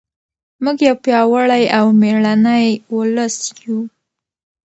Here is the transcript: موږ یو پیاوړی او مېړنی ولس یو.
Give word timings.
موږ 0.63 0.77
یو 0.87 0.95
پیاوړی 1.03 1.63
او 1.77 1.85
مېړنی 2.01 2.65
ولس 2.97 3.35
یو. 3.63 3.79